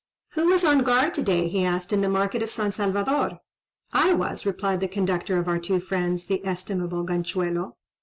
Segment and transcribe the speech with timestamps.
[0.31, 3.39] "Who was on guard to day," he asked, "in the market of San Salvador?"
[3.93, 7.75] "I was," replied the conductor of our two friends, the estimable Ganchuelo.